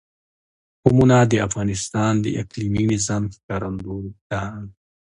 [0.83, 4.41] قومونه د افغانستان د اقلیمي نظام ښکارندوی ده.